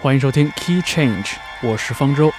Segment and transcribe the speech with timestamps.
[0.00, 2.32] 欢迎收听 Key Change，我是方舟。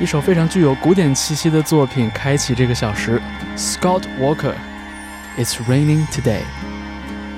[0.00, 3.20] 一首非常具有古典气息的作品开启这个小时，
[3.56, 6.42] Scott Walker，It's Raining Today。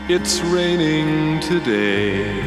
[0.07, 2.43] It's raining today,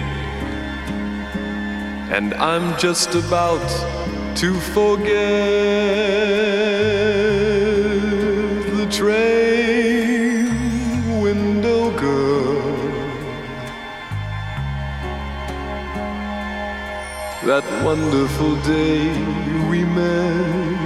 [2.11, 3.67] and I'm just about
[4.35, 5.07] to forget
[8.75, 9.40] the train
[17.52, 19.12] That wonderful day
[19.68, 20.80] we met.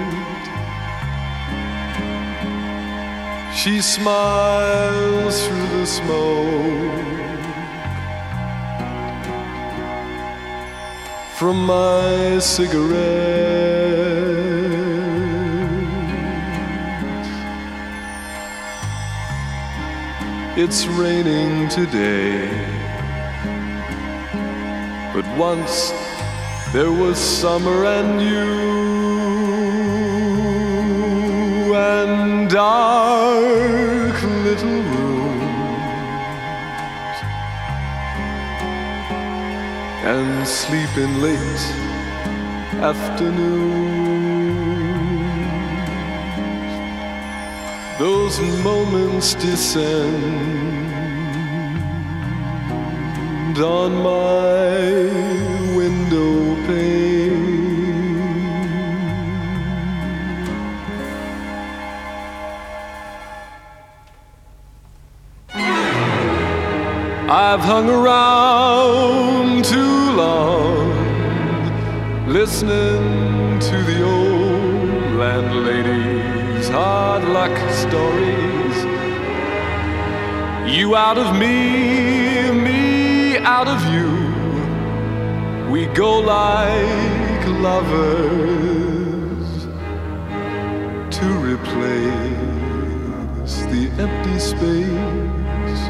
[3.55, 7.05] She smiles through the smoke
[11.39, 12.97] from my cigarette.
[20.57, 22.51] It's raining today,
[25.15, 25.93] but once
[26.73, 28.97] there was summer and you
[31.75, 35.17] and dark little rooms
[40.05, 41.65] and sleeping late
[42.83, 43.87] afternoons.
[47.99, 50.87] Those moments descend
[53.59, 55.56] on my
[56.09, 57.57] window pane.
[67.29, 70.93] I've hung around too long,
[72.29, 78.77] listening to the old landlady's hard luck stories.
[80.73, 84.26] You out of me, me out of you.
[85.77, 88.47] We go like lovers
[91.19, 92.33] to replace
[93.73, 95.83] the empty space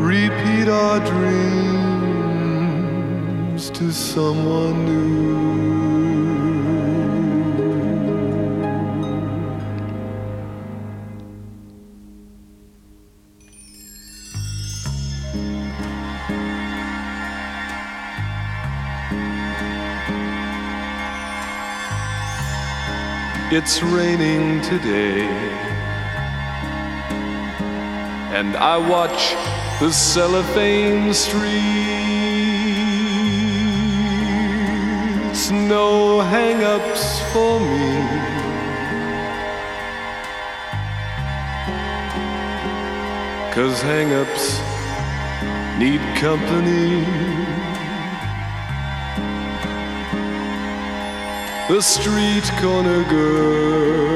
[0.00, 2.02] repeat our dreams
[3.68, 5.91] to someone new.
[23.54, 25.28] It's raining today
[28.32, 29.34] and I watch
[29.78, 31.50] the cellophane streets.
[35.50, 37.92] No hang ups for me.
[43.52, 44.62] Cause hang ups
[45.78, 47.61] need company.
[51.68, 54.14] The street corner girls,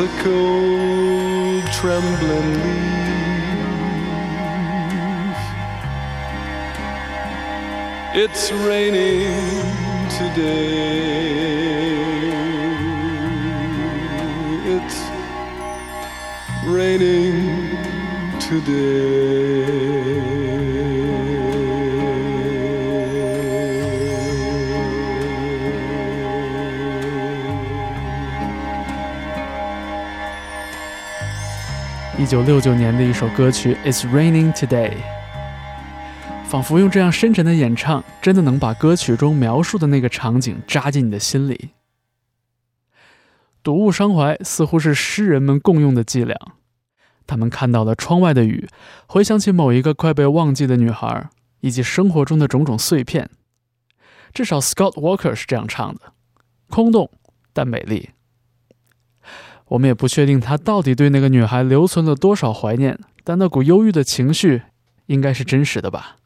[0.00, 2.96] a cold, trembling leaf.
[8.14, 9.62] It's raining
[10.10, 11.46] today.
[14.74, 14.98] It's
[16.66, 17.70] raining
[18.40, 20.15] today.
[32.26, 34.90] 一九六九年的一首歌曲《It's Raining Today》，
[36.44, 41.70] 仿佛用这样深沉的演唱，真的能把歌曲中描述的那个场景扎进你的心里。
[43.62, 46.36] 睹物伤怀似乎是诗人们共用的伎俩。
[47.28, 48.68] 他们看到了窗外的雨，
[49.06, 51.28] 回想起某一个快被忘记的女孩，
[51.60, 53.30] 以及生活中的种种碎片。
[54.34, 56.12] 至少 Scott Walker 是这样唱的：
[56.70, 57.08] 空洞
[57.52, 58.10] 但美丽。
[59.68, 64.62] 我们也不确定他到底对那个女孩留存了多少怀念，但那股忧郁的情绪
[65.06, 66.16] 应该是真实的吧。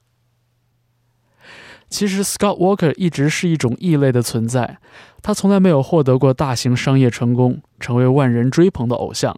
[1.88, 4.78] 其实，Scott Walker 一直是一种异类的存在，
[5.22, 9.36] 他从来没有获得过大型商业成功，成为万人追捧的偶像，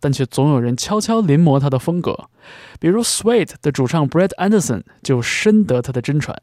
[0.00, 2.30] 但却总有人悄悄临摹他的风格。
[2.80, 6.40] 比如 Sweet 的主唱 Brett Anderson 就深得他的真传，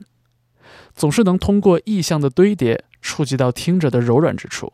[0.93, 4.71] 总是能通过意象的堆叠触及到听者的柔软之处。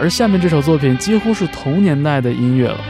[0.00, 2.80] 而下面这首作品几乎是同年代的音乐了，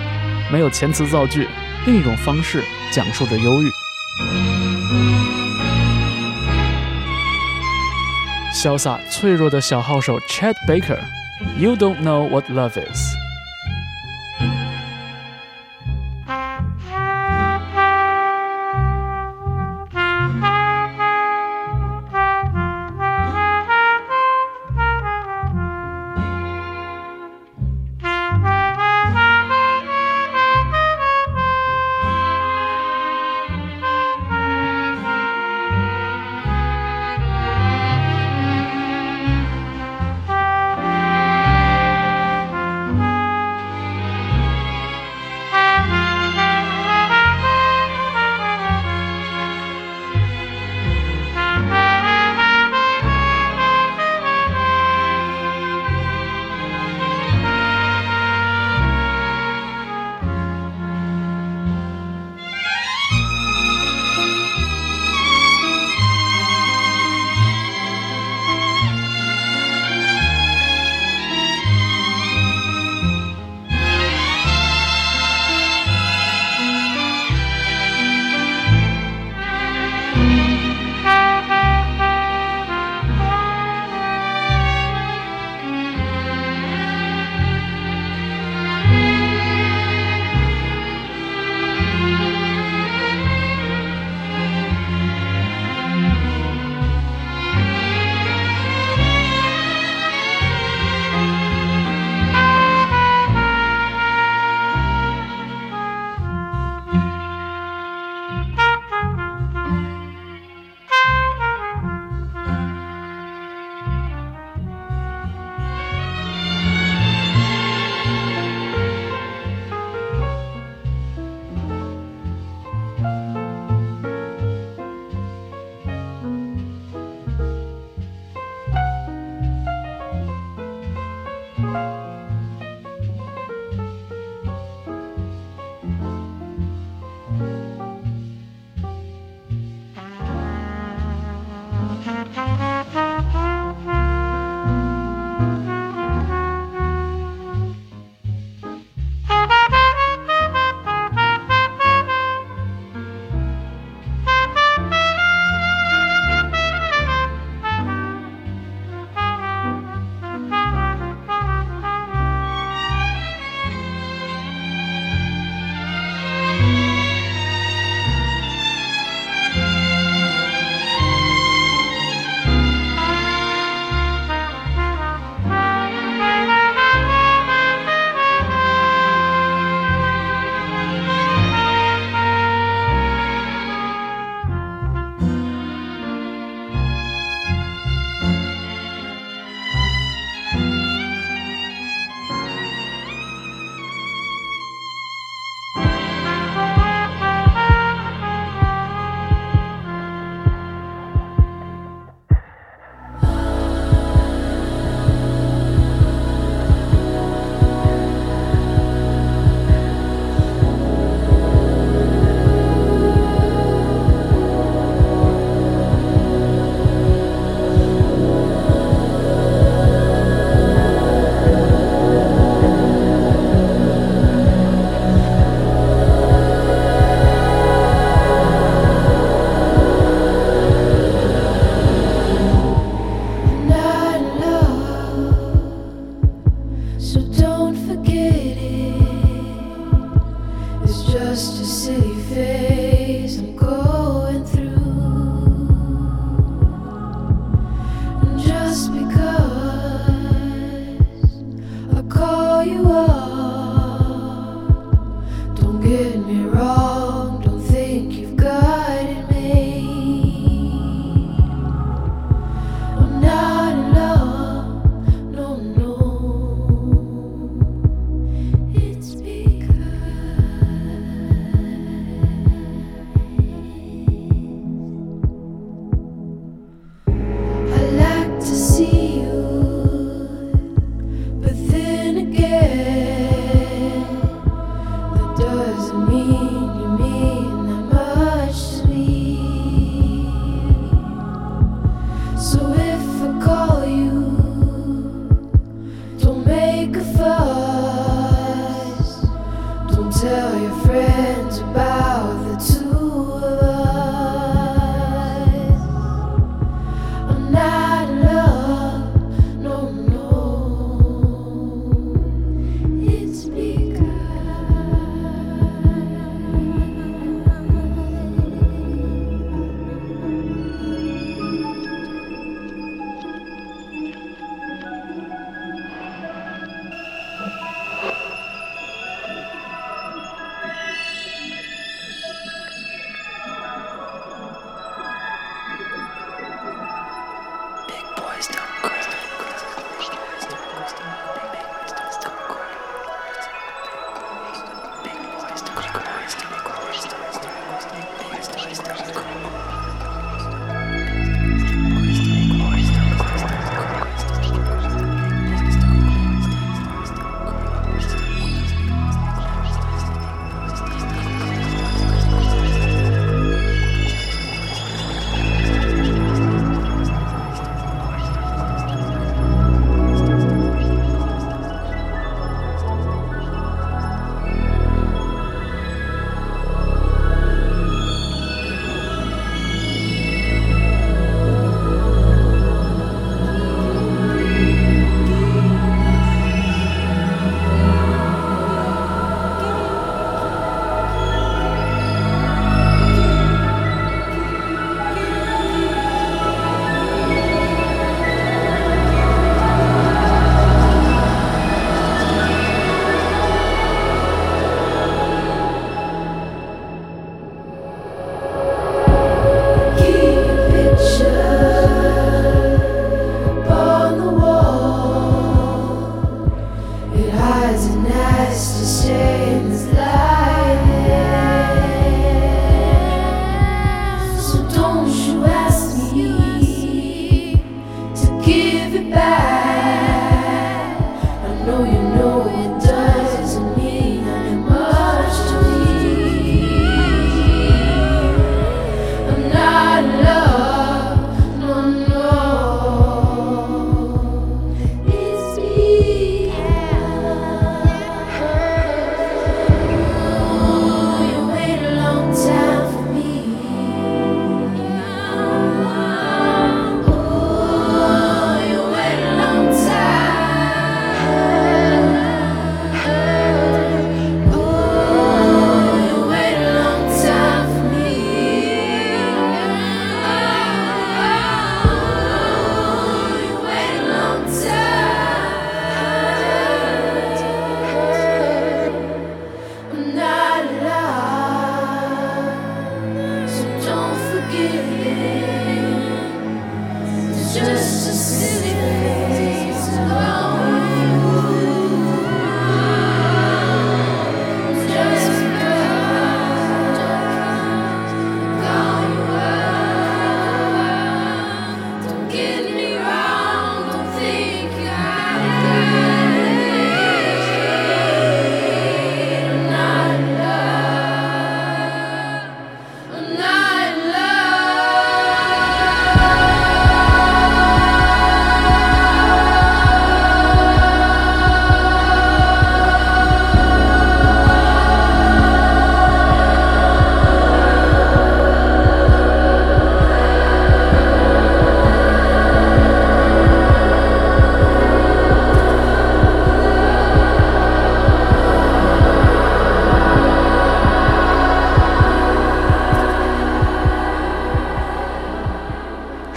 [0.53, 1.49] 没有遣词造句，
[1.85, 2.62] 另一种方式
[2.93, 3.69] 讲述着忧郁。
[8.55, 13.30] 潇洒脆弱的小号手 Chad Baker，You don't know what love is。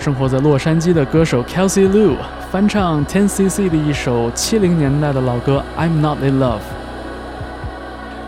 [0.03, 2.17] 生活在洛杉矶的歌手 Kelsey Lu
[2.51, 6.59] 翻唱 Ten CC 的一首七零年代的老歌《I'm Not in Love》。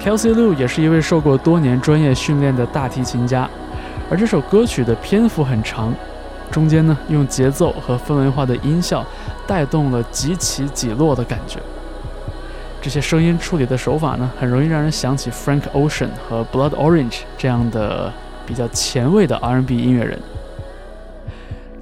[0.02, 3.50] Kelsey Lu 也是一位受过多年专业训练的大提琴家，
[4.10, 5.94] 而这首歌曲的篇幅很长，
[6.50, 9.06] 中间呢用节奏和氛围化的音效
[9.46, 11.60] 带动了几起几落的感觉。
[12.82, 18.14] 这些声音处理的手法呢，很容易让人想起 Frank Ocean 和 Blood Orange 这样的
[18.46, 20.18] 比较前卫的 R&B 音乐人。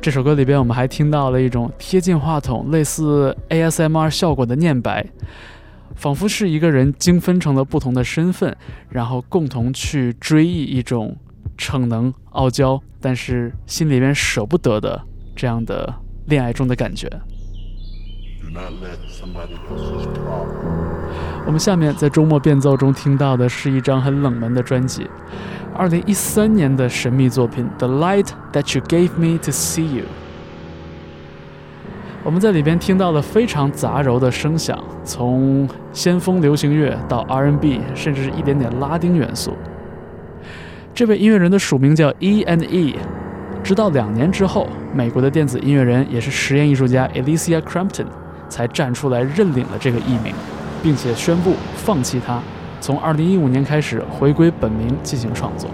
[0.04, 5.06] 这首歌里边，我们还听到了一种贴近话筒、类似 ASMR 效果的念白，
[5.96, 8.54] 仿佛是一个人精分成了不同的身份，
[8.90, 11.16] 然后共同去追忆一种
[11.58, 15.02] 逞能、傲娇，但是心里边舍不得的
[15.38, 15.96] 这样的
[16.26, 17.08] 恋爱中的感觉。
[17.08, 20.93] Do not let somebody else's problem
[21.46, 25.06] 我们下面在周末变奏中听到的是一张很冷门的专辑，
[25.76, 30.04] 二零一三年的神秘作品《The Light That You Gave Me to See You》。
[32.24, 39.58] 我们在里边听到了非常杂糅的声响，从先锋流行乐到 R&B，甚至是一点点拉丁元素。
[40.96, 42.96] 这位音乐人的署名叫 E and E。
[43.62, 48.06] 直到两年之后，美国的电子音乐人也是实验艺术家 Alicia Crampton
[48.48, 50.34] 才站出来认领了这个艺名。
[50.84, 52.40] 并且宣布放弃它，
[52.82, 55.70] 从2015年开始回归本名进行创作。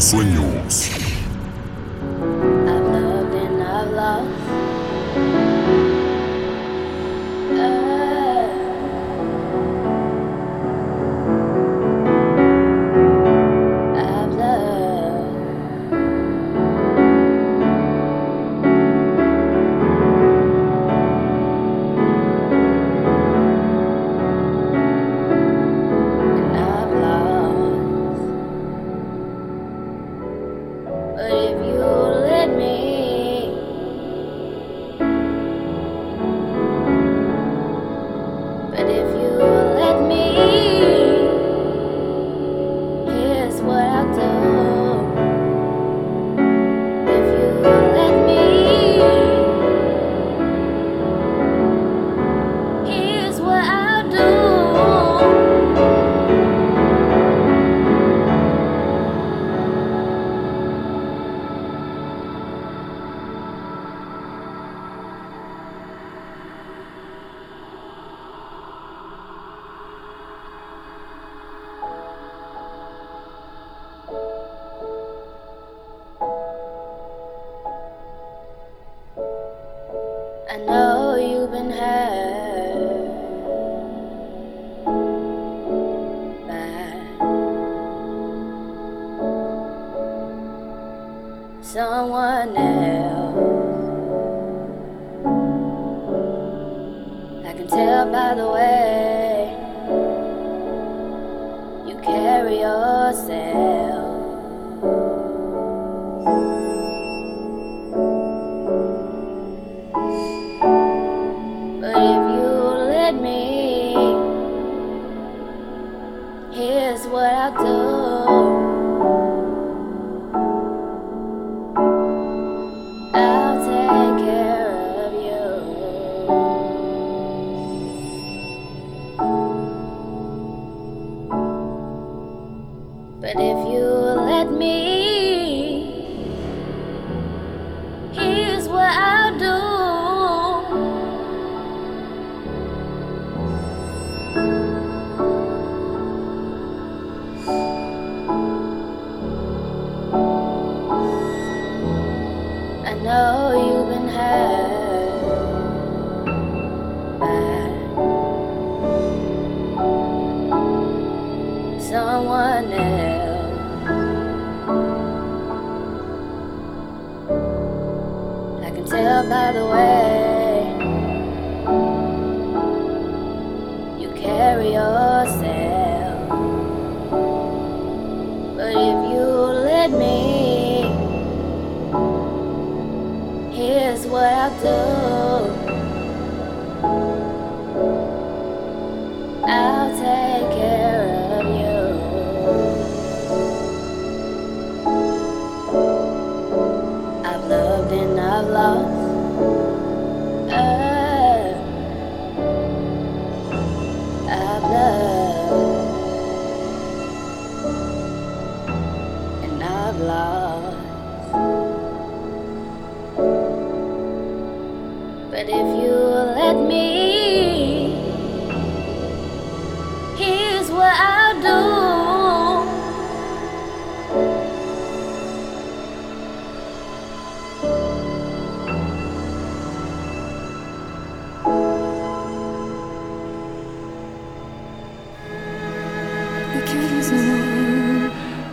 [0.00, 0.49] Sueños.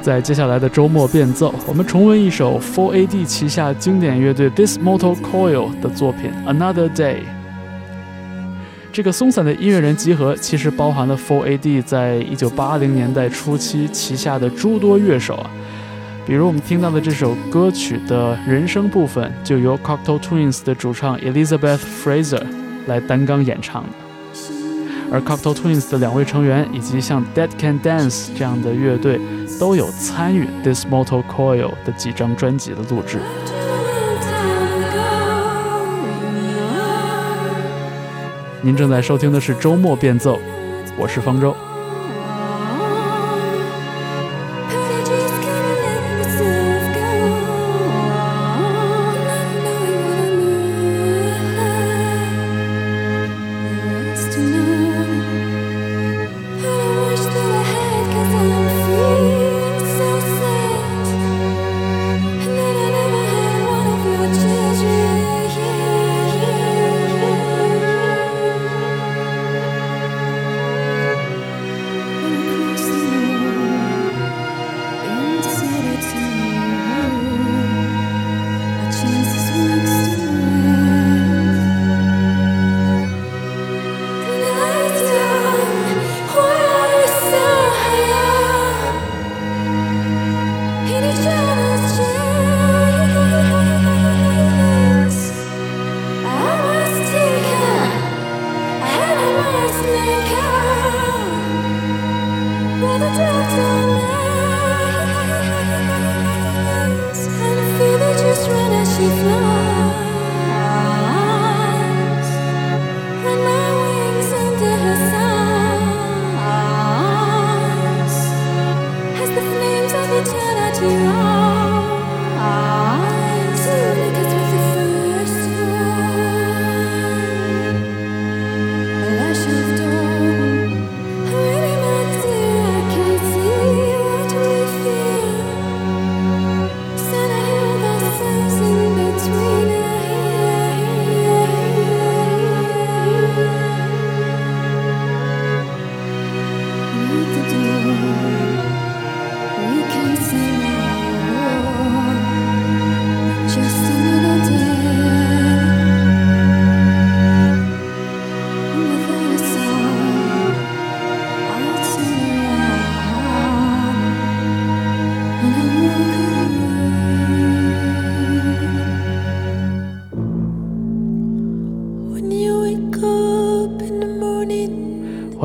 [0.08, 7.15] 在接下来的周末变奏，我们重温一首 Four AD 旗下经典乐队 This Mortal Coil 的作品《Another Day》。
[8.93, 15.52] 这个松散的音乐人集合其实包含了 Four AD 在一九八零年代初期旗下的诸多乐手啊，
[16.26, 22.43] 比如我们听到的这首歌曲的人声部分，就由 Cocteau Twins 的主唱 Elizabeth Fraser
[22.86, 23.84] 来担纲演唱。
[25.12, 29.20] 而 Cocktail Twins 的两位成员以及像 Dead Can Dance 这样的乐队
[29.60, 33.20] 都有参与 This Mortal Coil 的几张专辑的录制。
[38.62, 40.39] 您正在收听的是周末变奏，
[40.98, 41.56] 我是方舟。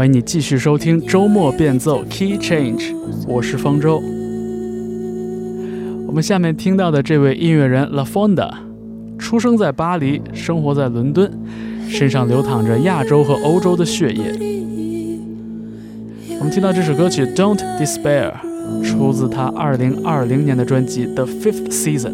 [0.02, 2.92] 欢迎你继续收听周末变奏 Key Change，
[3.28, 4.02] 我是方舟。
[6.08, 8.50] 我们下面听到的这位音乐人 La Fonda，
[9.16, 11.30] 出生在巴黎，生活在伦敦，
[11.88, 14.24] 身上流淌着亚洲和欧洲的血液。
[16.40, 18.32] 我们听到这首歌曲《Don't Despair》，
[18.82, 22.10] 出自他2020年的专辑《The Fifth Season》。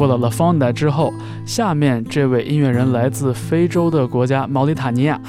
[0.00, 1.12] 过了 La Fonda 之后，
[1.44, 5.20] 下面这位音乐人来自非洲的国家毛里塔尼亚。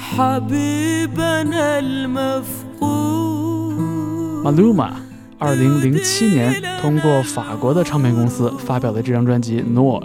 [4.42, 4.92] Maluma，
[5.38, 10.00] 二零零七年通过法国的唱片公司发表了这张专辑《No》。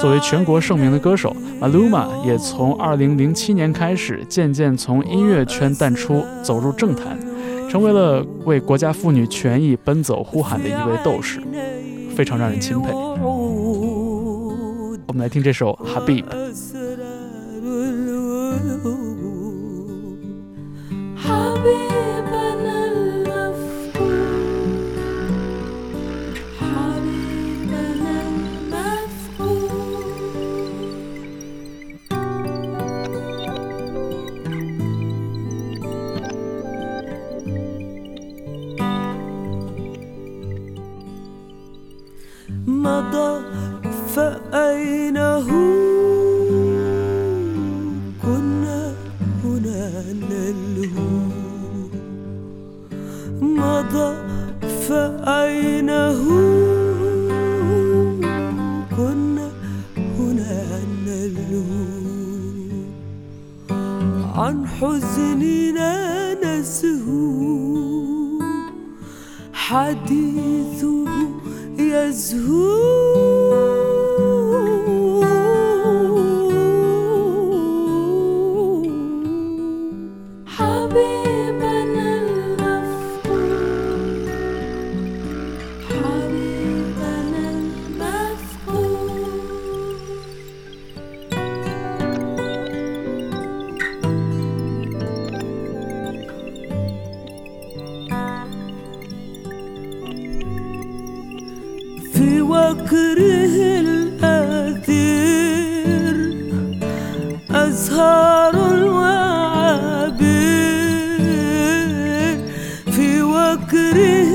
[0.00, 7.18] 作为全国盛名的歌手，Maluma 也从二零零七年开始渐渐从音乐圈淡出，走入政坛，
[7.68, 11.42] 成为了为国家妇女权益奔走呼喊的一位斗士。
[12.16, 12.92] 非常让人钦佩。
[15.06, 16.22] 我们来听这首《哈比》。
[64.80, 68.40] حزننا نسهو
[69.52, 71.04] حديثه
[71.78, 72.99] يزهو.
[113.70, 114.32] كره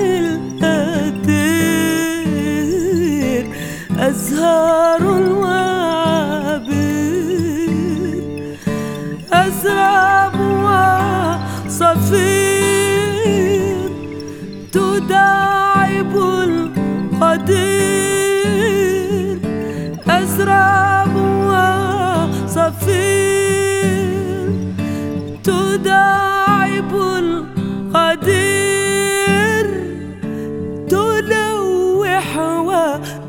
[2.46, 3.46] القتير
[4.00, 5.45] أزهار و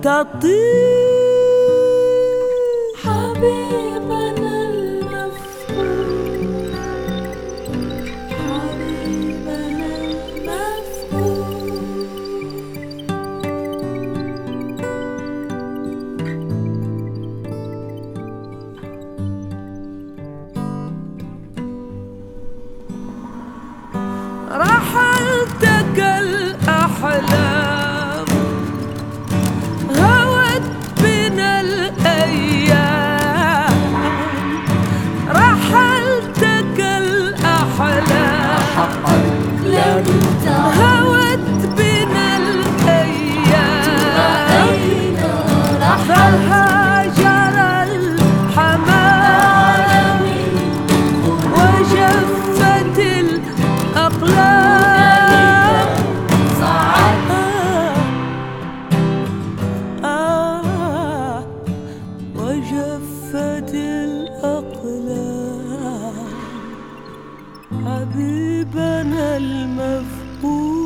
[0.07, 1.16] got this
[69.66, 70.85] المفقود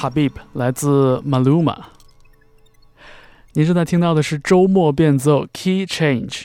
[0.00, 1.76] Habib 来自 Maluma。
[3.52, 6.44] 您正在听到的是周末变奏 Key Change。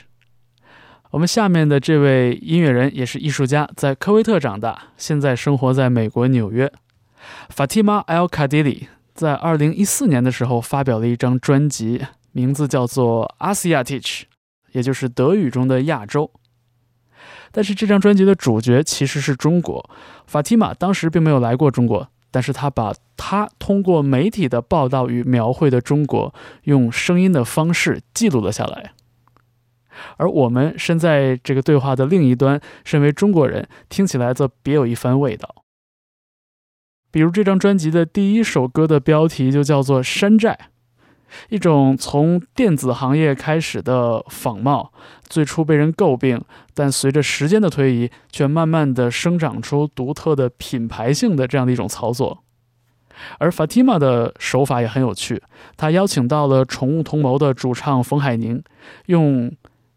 [1.11, 6.69] 我们下面的这位音乐人也是艺术家，在科威特长大，现在生活在美国纽约。
[7.55, 14.23] Fatima El Kadili 在2014年的时候发表了一张专辑，名字叫做 Asiatic，
[14.73, 16.29] 也就是德语中的亚洲。
[17.53, 19.89] 但是这张专辑的主角其实是中国
[20.29, 28.91] ，Fatima 当时并没有来过中国，但是他把他通过媒体的报道与描绘的中国，用声音的方式记录了下来。
[30.17, 35.63] 而我们身在这个对话的另一端，身为中国人，听起来则别有一番味道。
[37.09, 40.59] 比如这张专辑的第一首歌的标题就叫做《山寨》，
[41.49, 44.91] 一种从电子行业开始的仿冒，
[45.23, 52.43] 最初被人诟病，但随着时间的推移，却慢慢的生长出独特的品牌性的这样的一种操作。
[53.37, 55.41] 而 Fatima 的手法也很有趣，
[55.77, 58.61] 他邀请到了宠物同谋的主唱冯海宁，
[59.05, 59.55] 用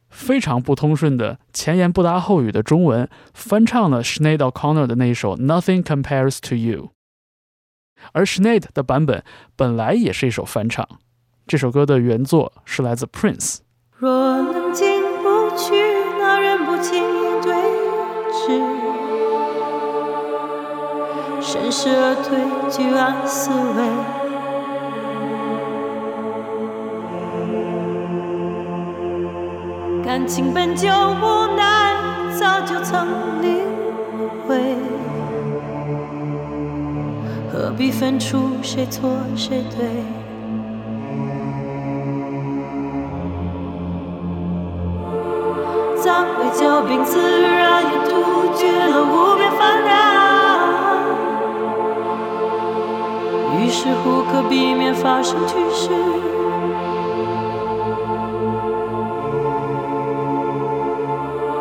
[0.09, 6.85] 非常不通顺的前言不搭后语的中文翻唱了 Sinead O'Connor 的那一首《Nothing Compares to You》，
[8.13, 9.25] 而 Schneid 的版本
[9.57, 10.89] 本来也是一首翻唱。
[11.49, 13.61] 这首歌的原作是来自 Prince。
[13.97, 14.11] 若
[14.43, 15.73] 能进不去，
[16.19, 17.55] 那人不轻易对
[18.35, 18.61] 峙，
[21.41, 22.39] 顺势而退，
[22.71, 23.83] 居安思危。
[30.05, 31.97] 感情本就无奈，
[32.39, 33.65] 早就曾领
[34.47, 34.77] 会，
[37.51, 40.18] 何必分出谁错谁对？
[46.09, 48.15] 暂会骄兵，自然也杜
[48.57, 49.93] 绝了无边繁凉。
[53.59, 55.91] 于是乎，可避免发生趋势。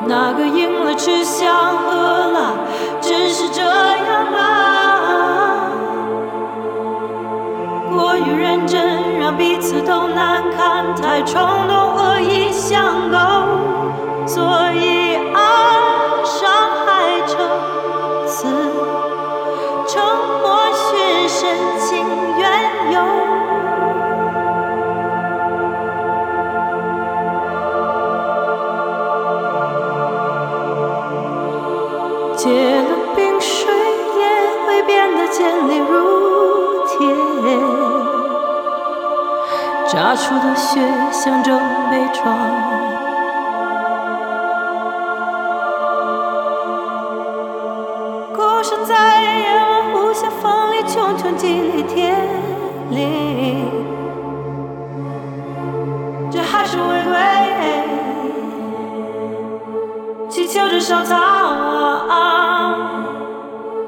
[0.07, 2.53] 哪个赢了吃香喝辣，
[3.01, 4.37] 真是这样吗！
[7.91, 13.66] 过于认真，让彼此都难堪；太冲动，恶意相勾。
[14.27, 15.39] 所以爱
[16.25, 16.51] 伤
[16.85, 16.85] 害
[17.25, 17.39] 成
[18.27, 18.45] 此，
[19.87, 20.03] 沉
[20.41, 21.39] 默寻深
[21.79, 22.05] 情
[22.37, 22.43] 缘
[22.91, 22.95] 由。
[32.35, 32.43] 结
[32.81, 33.73] 了冰水
[34.19, 34.21] 也
[34.67, 36.95] 会变得坚硬如铁，
[39.87, 40.79] 炸出的血
[41.11, 41.57] 象征
[41.89, 42.76] 悲壮。
[48.85, 52.15] 在夜晚无限风里茕茕激励天
[52.91, 53.71] 灵，
[56.31, 57.17] 这还是违规，
[60.29, 61.17] 祈求着收藏，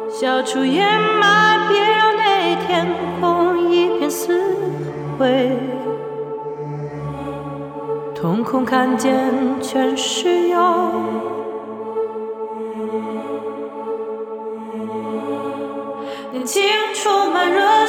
[0.09, 0.85] 消除掩
[1.19, 2.87] 埋，别让那天
[3.21, 4.41] 空一片死
[5.17, 5.57] 灰，
[8.15, 9.15] 瞳孔看见
[9.61, 10.59] 全是忧。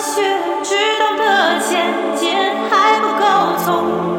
[0.01, 0.23] 学，
[0.63, 3.23] 知道的渐渐还不够
[3.63, 4.10] 聪明。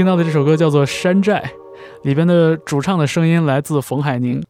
[0.00, 1.52] 听到的这首歌叫做《山寨》，
[2.08, 4.42] 里边的主唱的声音来自冯海宁，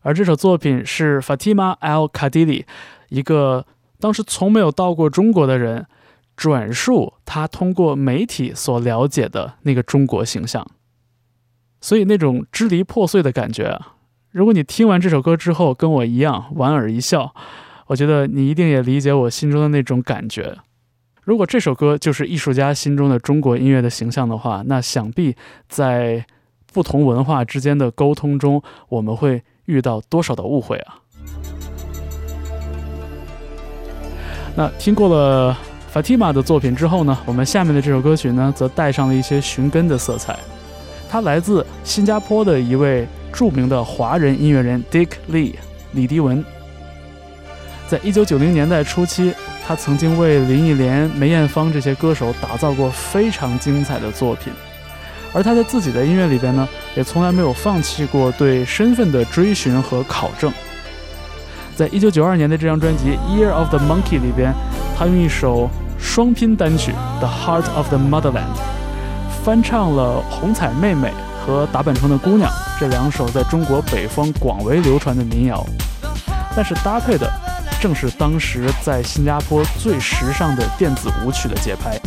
[0.00, 2.64] 而这首作品是 Fatima Al Kadili，
[3.08, 3.64] 一个
[4.00, 5.86] 当时从没有到过中国的人，
[6.34, 10.66] 转述他通过媒体所了解的那个中国形象。
[11.80, 13.80] 所以那种支离破碎的感觉，
[14.32, 17.32] 如果你听完这首歌之后跟我一样莞尔一笑，
[17.86, 20.58] 我觉得你一定也理解我心中的那种感觉。
[21.24, 25.36] 如果这首歌就是艺术家心中的中国音乐的形象的话，那想必
[25.68, 26.26] 在
[26.72, 30.98] 不同文化之间的沟通中，我们会遇到多少的误会啊！
[34.56, 35.56] 那听过了
[35.94, 40.36] Fatima 的作品之后呢，我们下面的这首歌曲呢，则带上了一些寻根的色彩。
[41.08, 45.54] 它来自新加坡的一位著名的华人音乐人 Dick Lee
[45.92, 46.44] 李迪文。
[47.92, 49.34] 在一九九零年代初期，
[49.68, 54.50] 他曾经为林忆莲、梅艳芳这些歌手打造过非常精彩的作品，
[55.34, 56.66] 而他在自己的音乐里边呢，
[56.96, 60.50] 也从来没有放弃过对身份的追寻和考证。
[61.76, 64.54] 在一九九二年的这张专辑《Year of the Monkey》里边，
[64.96, 65.68] 他用一首
[65.98, 68.56] 双拼单曲《The Heart of the Motherland》
[69.44, 71.12] 翻唱了红彩妹妹
[71.44, 75.62] 和打板城的姑娘这两首在中国北方广为流传的民谣，
[76.56, 77.30] 但是搭配的。
[77.82, 82.00] 正是当时在新加坡最时尚的电子舞曲的节拍。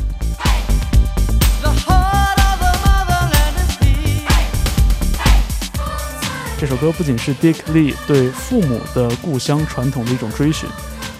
[6.57, 10.69] 这首歌不仅是 Dick Lee 对父母的故乡传统的一种追寻，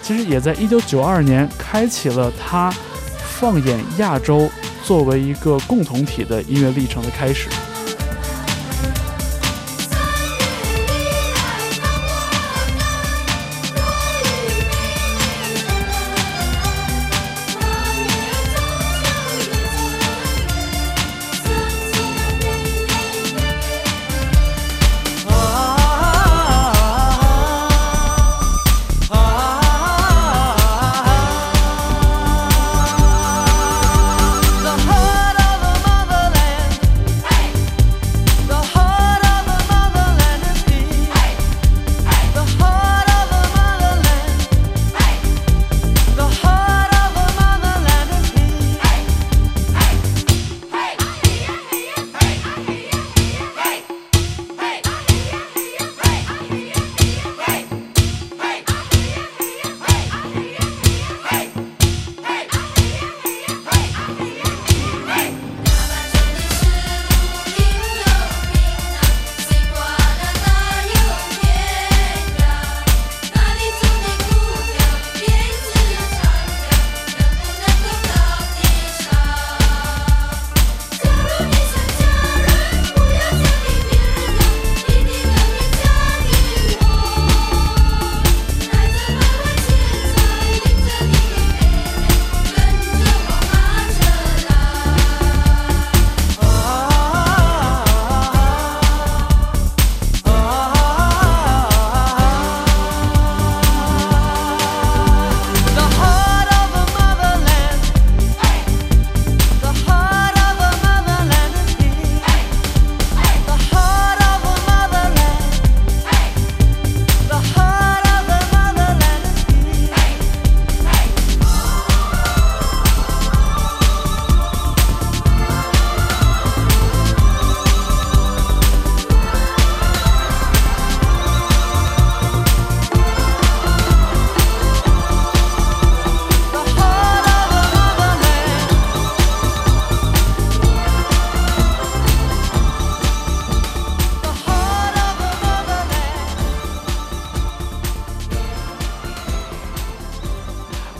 [0.01, 2.73] 其实也在1992年开启了他
[3.37, 4.49] 放眼亚洲
[4.85, 7.49] 作为一个共同体的音乐历程的开始。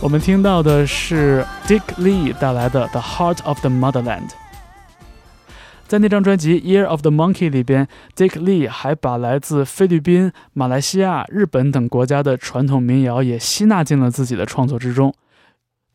[0.01, 4.29] 我们听到的是 Dick Lee 带来的《The Heart of the Motherland》。
[5.87, 15.13] 在那张专辑《Year of the Monkey》里边，Dick Lee 还把来自菲律宾、马来西亚、日本等国家的传统民谣也吸纳进了自己的创作之中，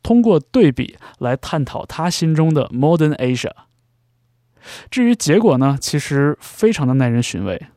[0.03, 3.51] 通过对比来探讨他心中的 Modern Asia。
[4.89, 7.67] 至于结果呢，其实非常的耐人寻味。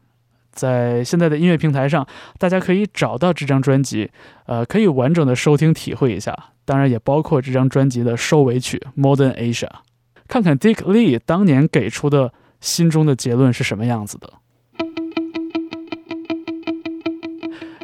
[0.54, 2.06] 在现在的音乐平台上，
[2.38, 4.10] 大家可以找到这张专辑，
[4.46, 6.34] 呃，可以完整的收听体会一下。
[6.64, 9.66] 当然，也包括这张专辑的收尾曲《Modern Asia》。
[10.26, 14.32] 看看 Dick Lee 当年给出的心中的结论是什么样子的。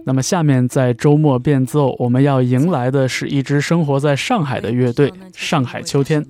[0.06, 6.24] 那么，下面在周末变奏，我们要迎来的是一支生活在上海的乐队——上海秋天。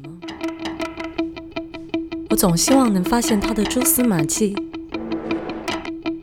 [2.29, 4.55] 我总希望能发现他的蛛丝马迹，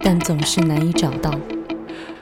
[0.10, 1.30] 但总是难以找到。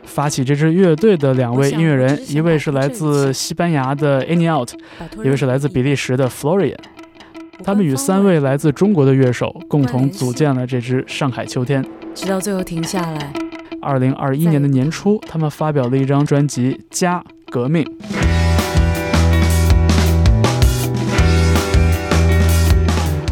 [0.06, 4.72] 发起这支乐队的两位音乐人，一位是来自西班牙的 Any Out，
[5.18, 6.80] 一位是来自比利时的 Florian。
[7.64, 11.86] 他们与三位来自中国的乐手共同组建了这支上海秋天。
[12.16, 13.32] 直到最后停下来。
[13.80, 17.84] 二零二一年的年初，他们发表了一张专辑《家革命》。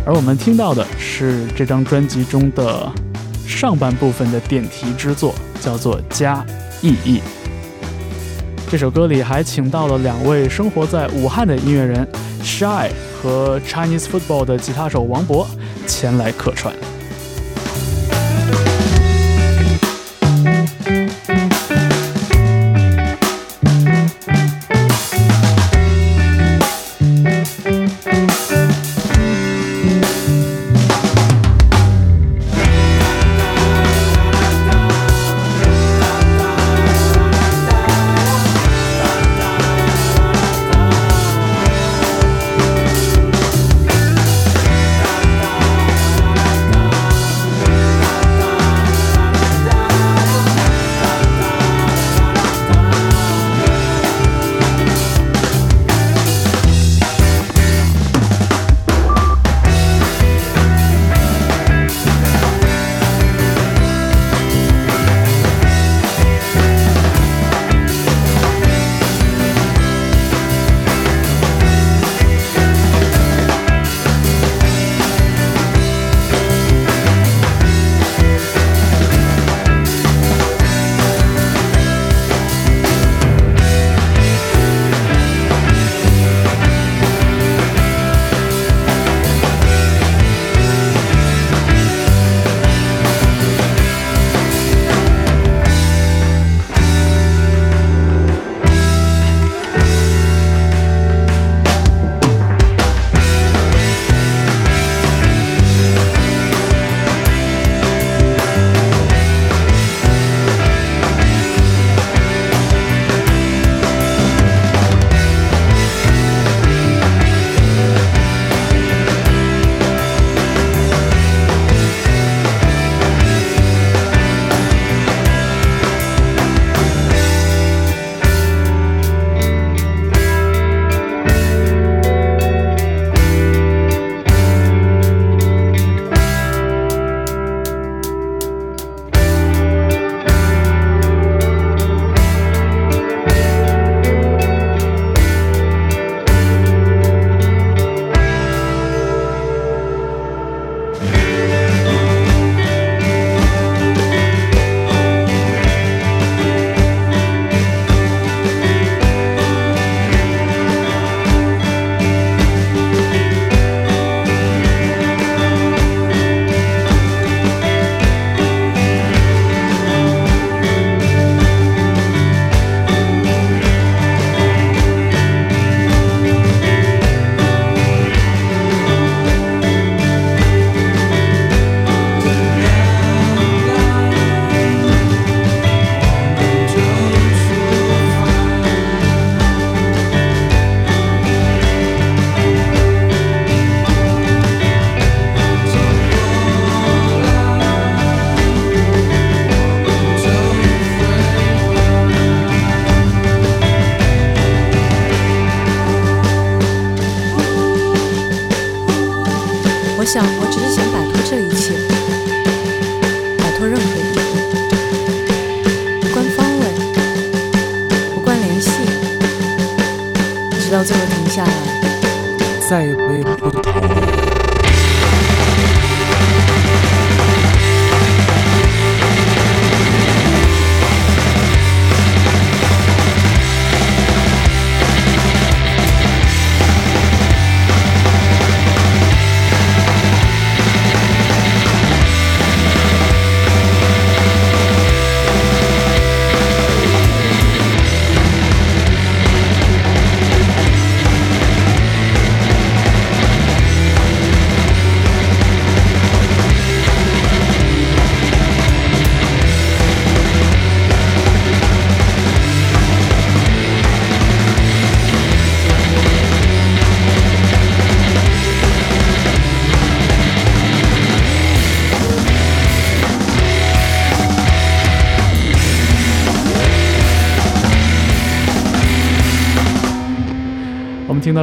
[0.06, 2.92] 而我们听到的是这张专辑中的
[3.48, 6.46] 上半部分的点题之作，叫做《加
[6.82, 7.20] 意义》。
[8.72, 12.08] 这首歌里还请到了两位生活在武汉的音乐人
[12.42, 12.90] Shy
[13.22, 15.48] 和 Chinese Football 的吉他手王博
[15.86, 16.74] 前来客串。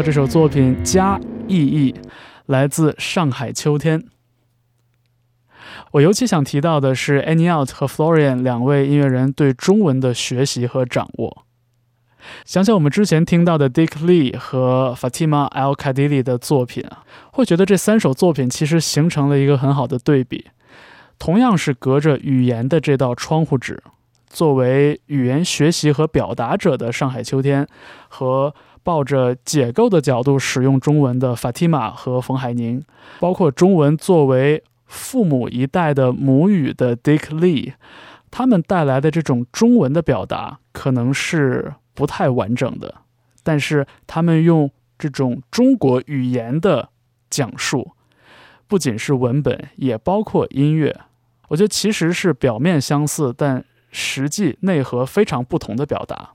[0.02, 1.92] 这首作品《加意义》，
[2.46, 4.02] 来自上海秋天。
[5.92, 11.44] 我尤其想提到的是 a n n i Out 和 Florian 两位音乐人对中文的学习和掌握。
[12.44, 16.84] 想想我们之前听到的 Dick Lee 和 Fatima Al Kadili 的作品，
[17.32, 20.46] 会觉得这三首作品其实形成了一个很好的对比。
[21.18, 23.82] 同样是隔着语言的这道窗户纸，
[24.28, 27.66] 作为语言学习和表达者的上海秋天，
[28.08, 28.54] 和
[28.90, 32.82] 抱着解构的角度使用中文的 Fatima 和冯海宁，
[33.20, 37.74] 包括中文作为父母一代的母语的 Dick Lee，
[38.32, 43.02] 他们带来的这种中文的表达可能是不太完整的，
[43.44, 44.68] 但是他们用
[44.98, 46.88] 这种中国语言的
[47.30, 47.92] 讲述，
[48.66, 50.98] 不仅是文本，也包括音乐。
[51.46, 56.30] 我觉得其实是表面相似，但实际内核非常不同的表达。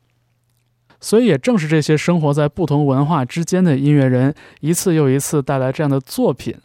[1.05, 6.55] 所以也正是这些生活在不同文化之间的音乐人，一次又一次带来这样的作品，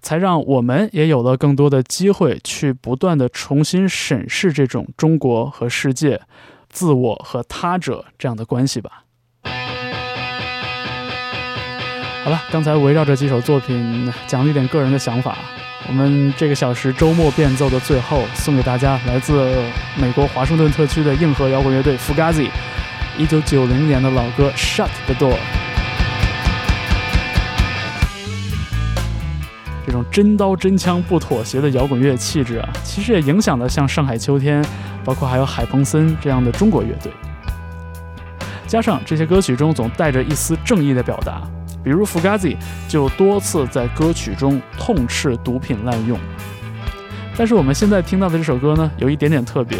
[0.00, 6.20] 才让我们也有了更多的机会去不断的重新审视这种中国和世界、
[6.68, 9.04] 自我和他者这样的关系吧。
[12.24, 15.38] 好了，刚才围绕着几首作品讲了一点个人的想法。
[15.86, 19.54] 我们这个小时周末变奏的最后，送给大家来自
[19.96, 22.48] 美国华盛顿特区的硬核摇滚乐队 Fugazi，
[23.18, 25.34] 一九九零年的老歌《Shut the Door》。
[29.86, 34.62] 这种真刀真枪不妥协的摇滚乐气质啊，其实也影响了像上海秋天，
[35.02, 37.10] 包括还有海鹏森这样的中国乐队。
[38.66, 41.40] 加上这些歌曲中总带着一丝正义的表达。
[41.82, 42.56] 比如 Fugazi
[42.88, 46.18] 就多次在歌曲中痛斥毒品滥用，
[47.36, 49.78] 但是我们现在听到的这首歌呢，有一点点特别，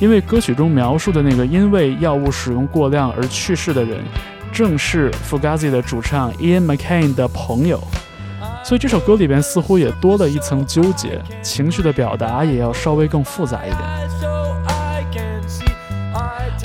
[0.00, 4.02] 因为歌曲中描述的那个因为药物使用过量而去世的人，
[4.52, 7.82] 正是 Fugazi 的主唱 Ian McCain 的朋友，
[8.64, 13.80] 所以这首歌里边似乎也多了一层纠结，情绪的表达也要稍微更复杂一点。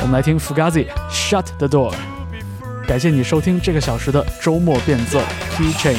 [0.02, 1.94] 我们来听 Fugazi Shut the Door。
[2.88, 5.20] 感谢你收听这个小时的周末变奏
[5.52, 5.98] Key Change，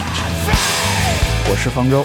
[1.49, 2.05] 我是方舟。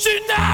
[0.00, 0.49] 熊大